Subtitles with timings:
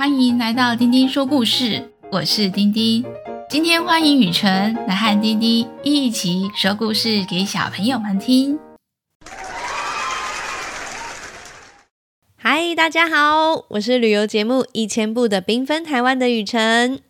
[0.00, 3.04] 欢迎来到丁丁说故事，我是丁丁。
[3.50, 8.58] 今天欢迎雨辰来和丁丁一起说故事给小朋友们听。
[12.34, 17.00] 嗨，大家好，我是旅游节目《一千步的缤纷台湾》的雨辰。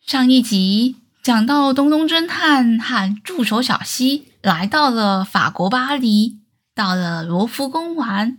[0.00, 0.94] 上一集
[1.24, 6.38] 讲到东东侦探和助手小西来到了法国巴黎，
[6.72, 8.38] 到了罗浮宫玩。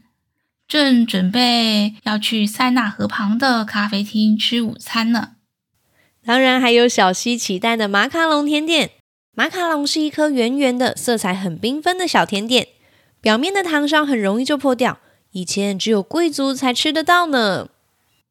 [0.71, 5.31] 正准备要去塞纳河旁的咖啡厅吃午餐呢。
[6.23, 8.91] 当然还有小希期待的马卡龙甜点。
[9.35, 12.69] 马卡龙是一颗圆圆的、色彩很缤纷的小甜点，
[13.19, 14.99] 表面的糖霜很容易就破掉，
[15.31, 17.67] 以前只有贵族才吃得到呢。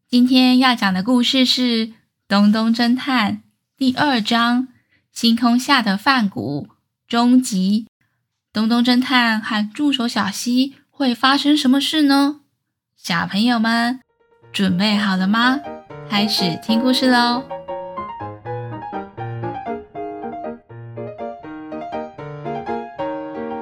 [0.08, 1.88] 今天要讲的故事是
[2.26, 3.34] 《东东侦探》
[3.76, 4.62] 第二章
[5.12, 6.68] 《星空下的梵谷》
[7.06, 7.86] 终极。
[8.50, 10.76] 东东侦探和助手小希。
[11.00, 12.40] 会发生什么事呢？
[12.94, 14.00] 小朋友们
[14.52, 15.58] 准备好了吗？
[16.10, 17.42] 开始听故事喽！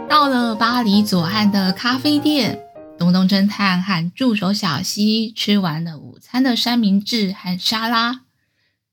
[0.09, 2.59] 到了巴黎左岸的咖啡店，
[2.99, 8.23] 东东侦探和助手小西吃完了午餐的三明治和沙拉，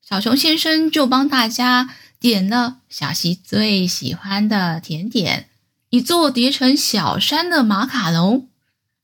[0.08, 1.90] 小熊先生就帮大家
[2.20, 5.50] 点了小西最喜欢的甜点。
[5.96, 8.50] 一座叠成小山的马卡龙，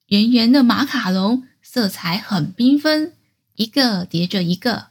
[0.07, 3.13] 圆圆的马卡龙，色彩很缤纷，
[3.55, 4.87] 一个叠着一个。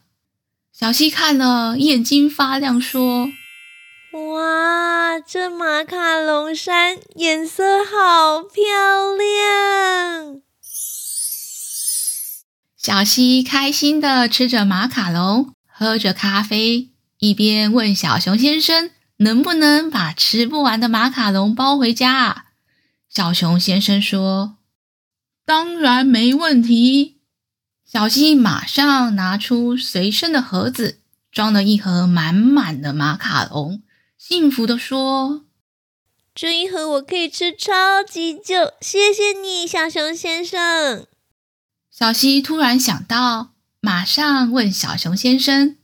[0.72, 3.28] 小溪看了，眼睛发亮，说
[4.32, 10.40] ：“哇，这马卡龙山颜色好漂亮！”
[12.78, 18.90] 小溪开心地吃着马卡龙，喝着咖啡，一边问小熊先生。
[19.22, 22.46] 能不能把吃不完的马卡龙包回家啊？
[23.10, 24.56] 小熊先生说
[25.44, 27.20] ：“当然没问题。”
[27.84, 33.82] 小希马上拿出随身的盒子，装了一盒满满的马卡龙，
[34.16, 35.44] 幸福地说
[36.34, 41.06] ：“这一盒我可以吃超级久，谢谢你，小熊先生。”
[41.92, 45.76] 小西突然想到，马上问小熊先生：“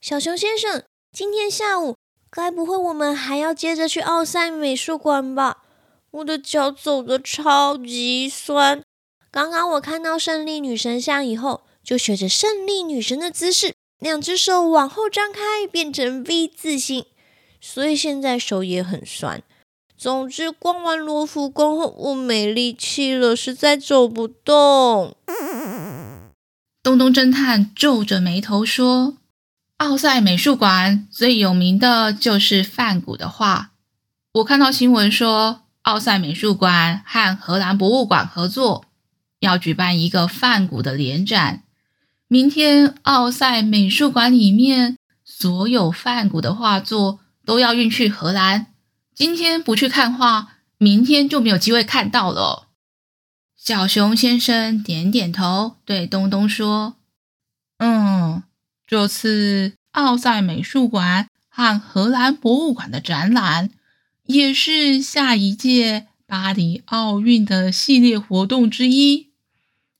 [0.00, 1.94] 小熊先生，今天下午……”
[2.30, 5.62] 该不会我们还要接着去奥赛美术馆吧？
[6.10, 8.82] 我的脚走得超级酸。
[9.30, 17.04] 刚刚我看到胜利女神像以后，就学着胜利女神的姿势，两只手往后张开，变成 V 字形。
[17.60, 19.42] 所以现在手也很酸。
[19.96, 25.14] 总之，逛完罗浮宫后，我没力气了，实在走不动。
[26.82, 29.17] 东东侦探皱着眉头说。
[29.78, 33.70] 奥赛美术馆最有名的就是梵谷的画。
[34.32, 38.86] 我看到新闻说，奥赛美术馆和荷兰博物馆合作，
[39.38, 41.62] 要举办一个梵谷的联展。
[42.26, 48.74] 明天，奥赛美术馆里面所有梵谷的画作都要运去荷兰。
[49.14, 52.66] 今天不去看画，明天就没有机会看到了。
[53.56, 56.96] 小熊先生点点头，对东东说
[57.78, 58.42] ：“嗯。”
[58.88, 63.68] 这次奥赛美术馆和荷兰博物馆的展览，
[64.24, 69.28] 也是下一届巴黎奥运的系列活动之一。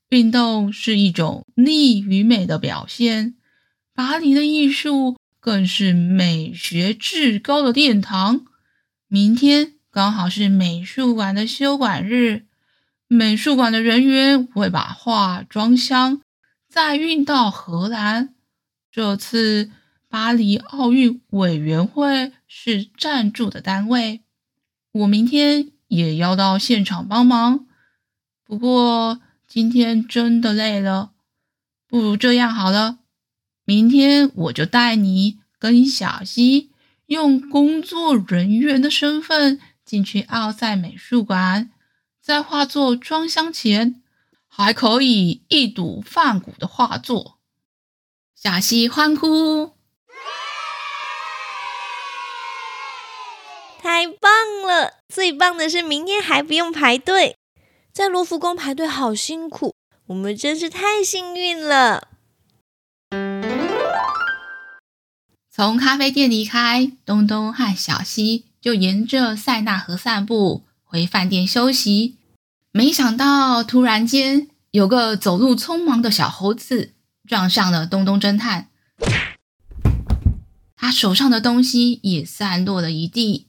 [0.09, 3.35] 运动是一种力与美的表现，
[3.93, 8.47] 巴黎的艺术更是美学至高的殿堂。
[9.07, 12.47] 明天刚好是美术馆的休馆日，
[13.07, 16.23] 美术馆的人员会把画装箱，
[16.71, 18.35] 再运到荷兰。
[18.99, 19.71] 这次
[20.09, 24.23] 巴黎奥运委员会是赞助的单位，
[24.91, 27.69] 我明天也要到现场帮忙。
[28.45, 31.13] 不过今天真的累了，
[31.87, 32.99] 不如这样好了，
[33.65, 36.73] 明天我就带你跟小希
[37.07, 41.71] 用工作人员的身份进去奥赛美术馆，
[42.21, 44.03] 在画作装箱前
[44.49, 47.38] 还可以一睹梵谷的画作。
[48.41, 49.73] 小溪欢呼
[53.83, 54.31] ：“太棒
[54.65, 54.99] 了！
[55.09, 57.37] 最棒的是，明天还不用排队。
[57.93, 59.75] 在罗浮宫排队好辛苦，
[60.07, 62.07] 我们真是太幸运了。”
[65.51, 72.19] 从咖啡店离开，东东和小溪就沿着塞纳河散步回饭店休息。
[72.71, 76.95] 没想到，突然间有个走路匆忙的小猴子。
[77.29, 78.71] 撞上了东东侦探，
[80.75, 83.49] 他手上的东西也散落了一地。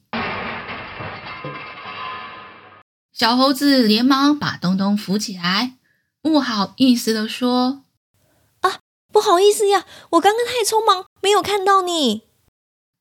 [3.14, 5.76] 小猴子连忙把东东扶起来，
[6.22, 7.84] 不好意思的说
[8.60, 8.80] ：“啊，
[9.14, 12.24] 不好意思呀，我刚刚太匆忙，没有看到你。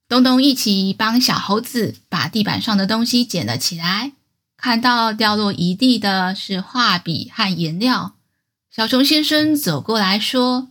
[0.08, 4.12] 东东一起帮小猴子把地板上的东西捡了起来，
[4.56, 8.14] 看到掉落一地的是画笔和颜料。
[8.78, 10.70] 小熊先生走过来说：“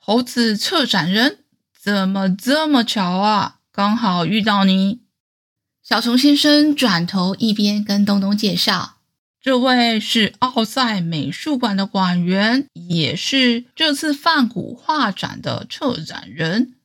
[0.00, 1.40] 猴子策展人，
[1.78, 3.56] 怎么这么巧啊？
[3.70, 5.02] 刚好遇到你。”
[5.84, 8.94] 小熊先生转头一边跟东东介绍
[9.42, 16.76] ：“这位是奥赛美术馆的馆员，也是这次梵谷画展的策展人。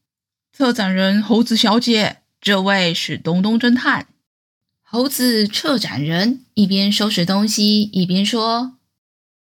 [0.52, 4.08] 策展人猴子小姐，这位是东东侦探。”
[4.84, 8.74] 猴子策展人一边收拾东西一边说。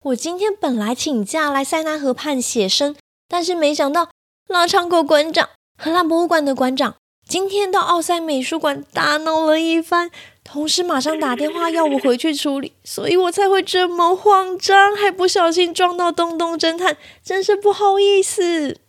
[0.04, 2.96] 我今天本来请假来塞纳河畔写生，
[3.28, 4.10] 但是没想到
[4.48, 10.10] 腊肠狗馆长、荷兰博物馆的馆长今天到奥赛美术馆大闹了一番，
[10.42, 18.80] 同事马上打电话要我回去处理，所以我才会这么慌张，还不小心撞到东东侦探，真是不好意思。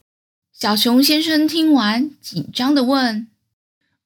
[0.51, 3.27] 小熊先生听完，紧张地问：“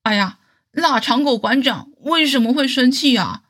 [0.04, 0.40] 哎呀，
[0.72, 3.44] 腊肠狗馆长为什么会生气啊？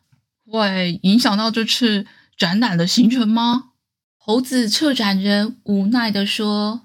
[0.45, 2.05] 会影响到这次？”
[2.37, 3.71] 展览的行程吗？
[4.19, 6.81] 猴子策展人无奈地说：“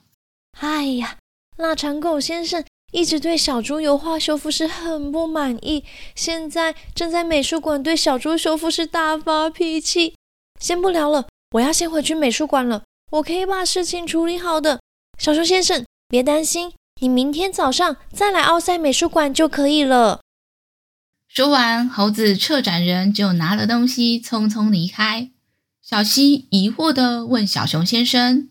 [0.58, 1.18] 哎呀，
[1.58, 5.84] 腊肠狗先生一直对小猪油画修复师很不满意，
[6.14, 10.14] 现在正在美术馆对小猪修复师大发脾气。
[10.58, 11.26] 先不聊了，
[11.56, 12.84] 我要先回去美术馆了。
[13.10, 14.80] 我可以把事情处理好的。
[15.18, 20.20] 小猪先生，别担心，你明天早上再来奥赛美术馆就可以了。”
[21.28, 25.30] 说完，猴子策展人就拿了东西，匆匆离开。
[25.92, 28.48] 小溪疑惑地问小熊先生：“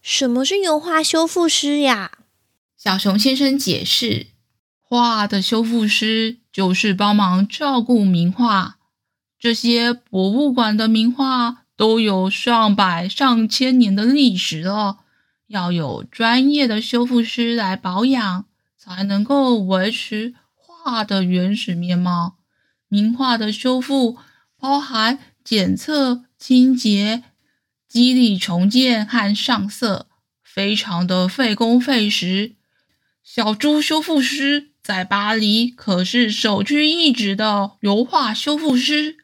[0.00, 2.10] 什么是油画修复师呀？”
[2.74, 4.28] 小熊先生解释
[4.80, 8.78] ：“画的修复师就是帮忙照顾名画。
[9.38, 15.00] 这些博物馆的名画都有上百上千年的历史了，
[15.48, 18.46] 要有专业的修复师来保养，
[18.78, 22.38] 才能够维持画的原始面貌。
[22.88, 24.16] 名画的修复
[24.58, 27.22] 包含检测。”清洁、
[27.86, 30.06] 肌理重建和上色，
[30.42, 32.54] 非常的费工费时。
[33.22, 39.18] 小猪修复师在巴黎可是首屈一指的油画修复师，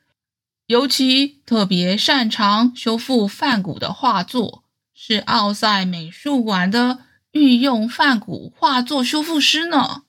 [0.66, 4.62] 尤其特别擅长修复梵谷的画作，
[4.94, 6.98] 是奥赛美术馆的
[7.32, 10.02] 御用梵谷画作修复师呢。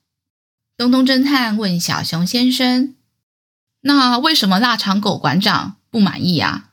[0.75, 2.95] 东东侦探问小熊先生
[3.81, 6.65] ：“那为什么腊肠狗馆长不满意啊？”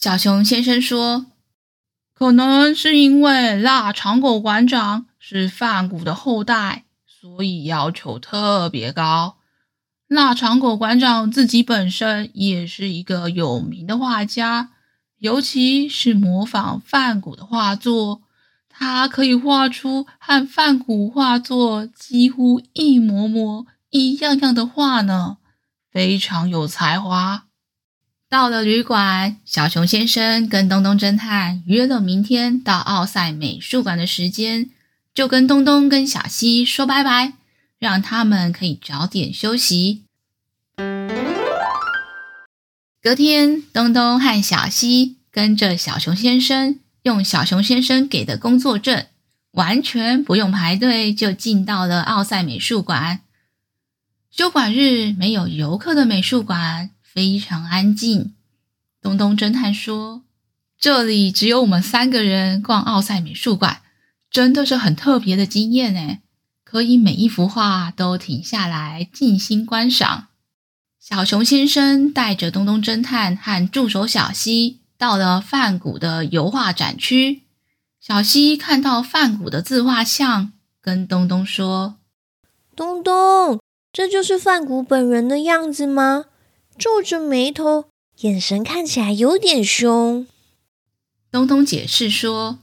[0.00, 1.26] 小熊先生说
[2.14, 9.38] ：“可能是因为腊肠狗馆长是梵谷的后代，所以要求特别高。
[10.06, 14.70] 腊肠狗馆长自己本身也是一个有名的画家，
[15.18, 18.22] 尤其是模仿梵谷的画作，
[18.68, 25.38] 他可以画出和梵谷画作几乎一模模、一样样的画呢，
[25.90, 27.46] 非常有才华。”
[28.30, 34.68] 到了旅馆，小熊先生跟东东侦探约了明天到奥赛美术馆的时间，
[35.14, 37.32] 就跟东东跟小西说拜拜，
[37.78, 40.02] 让他们可以早点休息。
[43.00, 49.06] 隔天，东东和小西跟着小熊先生，用小熊先生给的工作证，
[49.52, 53.20] 完全不用排队就进到了奥赛美术馆。
[54.30, 56.90] 休馆日没有游客的美术馆。
[57.10, 58.34] 非常安静。
[59.00, 60.24] 东东侦探说
[60.78, 63.80] ：“这里只有我们三个人逛奥赛美术馆，
[64.30, 66.20] 真的是很特别的经验诶，
[66.62, 70.26] 可以每一幅画都停下来静心观赏。”
[71.00, 77.44] 小熊先生带着东东侦探和助手小西到了梵谷的油画展区。
[77.98, 81.96] 小西看到梵谷的自画像，跟东东说
[82.76, 83.58] ：“东东，
[83.90, 86.26] 这就是梵谷本人的样子吗？”
[86.78, 87.86] 皱着眉头，
[88.20, 90.28] 眼神看起来有点凶。
[91.28, 92.60] 东东解释说：“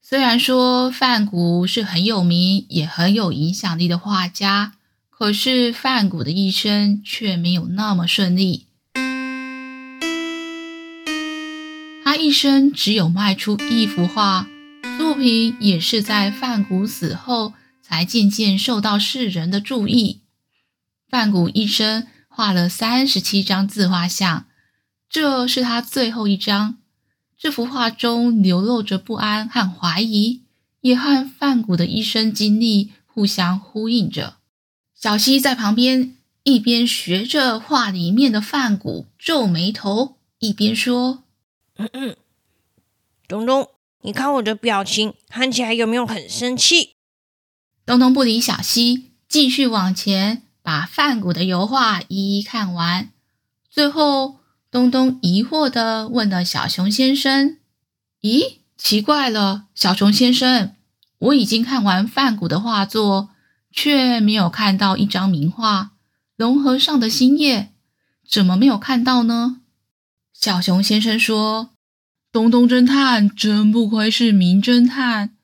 [0.00, 4.72] 虽然说范谷是很有名也很有影响力的画家，
[5.10, 8.66] 可是范谷的一生却没有那么顺利。
[12.02, 14.48] 他一生只有卖出一幅画，
[14.98, 20.22] 作品也是在范谷死后才渐渐受到世人的注意。
[21.10, 24.46] 范谷一生。”画了三十七张自画像，
[25.08, 26.78] 这是他最后一张。
[27.38, 30.42] 这幅画中流露着不安和怀疑，
[30.80, 34.38] 也和范谷的一生经历互相呼应着。
[34.96, 41.22] 小西在旁边一边学着画里面的范谷皱眉头，一边说
[41.78, 42.16] ：“嗯嗯，
[43.28, 43.68] 东东，
[44.02, 46.96] 你看我的表情，看起来有没有很生气？
[47.86, 53.10] 东东不理小希，继续往前，把梵谷的油画一一看完。
[53.70, 54.36] 最后，
[54.70, 57.58] 东东疑惑地问了小熊先生
[58.22, 60.74] ：“咦，奇怪了，小熊先生，
[61.18, 63.28] 我已经看完梵谷的画作，
[63.70, 65.82] 却没有看到一张名画
[66.36, 67.60] 《龙和尚的新叶》，
[68.26, 69.60] 怎么没有看到呢？”
[70.32, 71.72] 小熊先生说
[72.32, 75.36] ：“东东侦探真不愧是名侦探，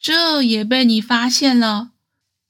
[0.00, 1.92] 这也被你发现了。”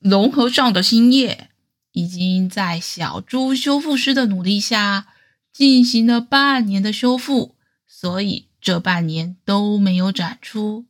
[0.00, 1.50] 龙和尚的新叶
[1.94, 5.06] 已经在小猪修复师的努力下
[5.52, 7.54] 进行了半年的修复，
[7.86, 10.84] 所以这半年都没有展出。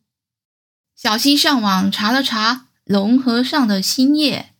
[0.97, 4.53] 小希上网查了查龙和尚的新叶，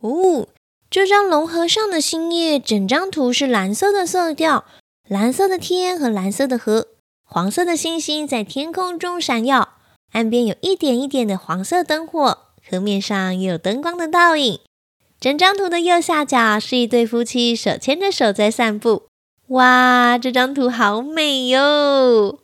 [0.00, 0.48] 哦，
[0.90, 4.64] 这张龙和尚的新叶整张图是蓝色的色调，
[5.06, 6.88] 蓝色的天和蓝色的河，
[7.22, 9.76] 黄色的星星在天空中闪耀，
[10.10, 12.46] 岸边有一点一点的黄色灯火。
[12.68, 14.58] 河面上也有灯光的倒影。
[15.20, 19.08] 整张图的右下角是一对夫妻手牵着手在散步。
[19.48, 22.38] 哇，这张图好美哟！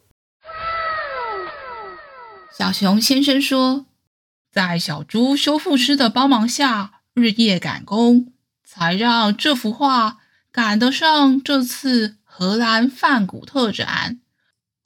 [2.58, 3.86] 小熊先生说，
[4.50, 8.32] 在小猪修复师的帮忙下，日夜赶工，
[8.64, 10.18] 才让这幅画
[10.50, 14.18] 赶得上这次荷兰梵谷特展。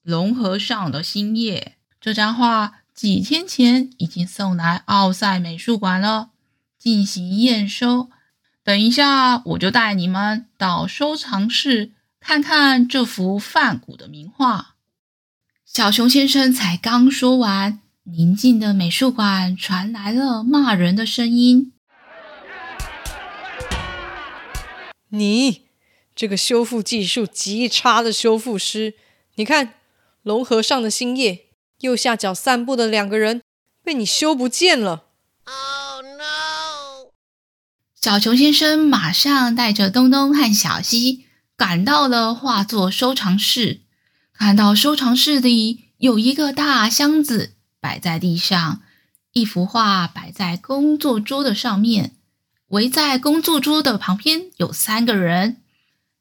[0.02, 2.74] 龙和尚的新叶这张画。
[2.98, 6.30] 几天前已经送来奥赛美术馆了，
[6.78, 8.08] 进行验收。
[8.62, 14.74] 等一下，我就带你们到收藏室看看这幅梵谷的名画。
[15.64, 21.72] 小熊先生才刚说完，宁静的美术馆传来了骂人的声音
[25.10, 25.66] ：“你
[26.14, 28.94] 这个修复技术极差的修复师，
[29.34, 29.74] 你看
[30.22, 31.46] 龙河上的新叶。”
[31.80, 33.40] 右下角散步的两个人
[33.84, 35.07] 被你修不见了。
[38.00, 41.24] 小熊先生马上带着东东和小西
[41.56, 43.80] 赶到了画作收藏室，
[44.32, 48.82] 看到收藏室里有一个大箱子摆在地上，
[49.32, 52.14] 一幅画摆在工作桌的上面，
[52.68, 55.56] 围在工作桌的旁边有三个人，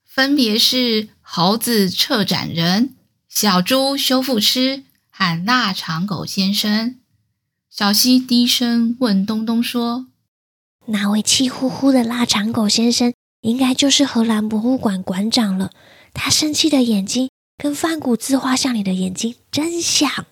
[0.03, 2.95] 分别是猴子策展人、
[3.29, 4.83] 小猪修复师。
[5.19, 6.99] 和腊肠狗先生，
[7.71, 10.05] 小西低声问东东说
[10.87, 15.71] ：“那位气呼呼的腊肠狗先生，应该就是荷兰博物馆馆长了。
[16.13, 20.25] 他生气的眼睛跟梵谷自画像里的眼睛真像。”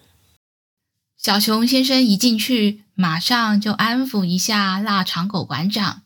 [1.17, 6.03] 小熊先生一进去，马上就安抚一下腊肠狗馆长。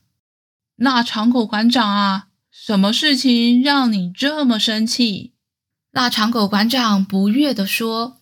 [0.75, 5.33] 腊肠狗馆长啊，什么事情让你这么生气？
[5.91, 8.17] 腊肠狗馆长不悦地说。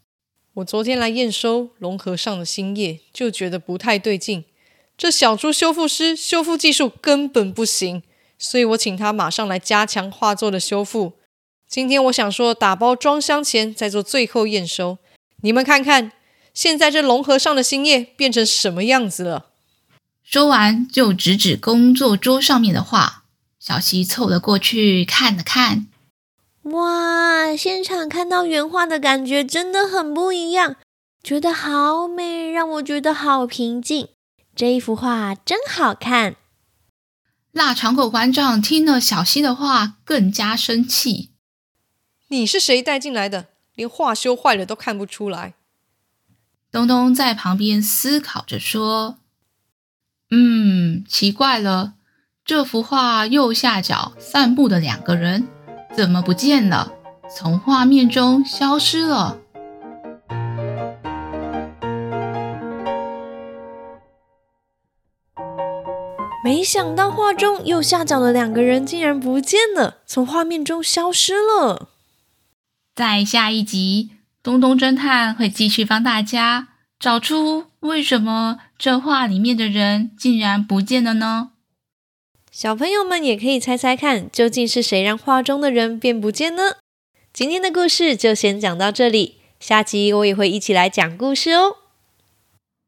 [0.55, 4.45] 我昨天来验收龙和尚的新叶，就觉得不太对劲。
[4.97, 8.01] 这小猪修复师修复技术根本不行，
[8.39, 11.13] 所以我请他马上来加强画作的修复。
[11.67, 14.97] 今天我想说，打包装箱前再做最后验收。
[15.43, 16.11] 你们看看，
[16.51, 19.45] 现在这龙和尚的新叶变成什么样子了？
[20.23, 23.25] 说完就指指工作桌上面的画。
[23.59, 25.87] 小西凑了过去看了看。
[26.63, 27.55] 哇！
[27.55, 30.75] 现场看到原画的感觉真的很不一样，
[31.21, 34.09] 觉得好美，让我觉得好平静。
[34.57, 36.35] 这一幅画真好看。
[37.51, 41.29] 腊肠狗馆长听了小溪的话，更加生气。
[42.29, 43.49] 你是谁带进来的？
[43.75, 45.53] 连画修坏了都看不出来。
[46.71, 49.19] 东东在旁边思考着说
[50.31, 51.93] ：“嗯，奇怪了，
[52.43, 55.47] 这幅画右下角散步的两个人。”
[55.95, 56.93] 怎么不见了？
[57.29, 59.39] 从画面中消失了。
[66.47, 71.89] 没想到画中右下角的两个人竟然不见了，从画面中消失了。
[72.95, 74.11] 在下一集，
[74.41, 81.51] 东东侦探会继续帮大家找出为什么这画里面的人竟然不见了呢？
[82.49, 86.77] 小朋友们也可以猜猜看，究竟是谁让画中的人变不见呢？
[87.33, 91.75] 今天的故事就先讲到这里，下集我也会一起来讲故事哦。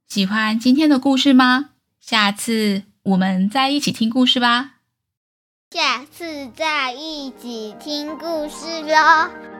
[0.07, 1.71] 喜欢今天的故事吗？
[1.99, 4.75] 下次我们再一起听故事吧。
[5.71, 9.58] 下次再一起听故事喽。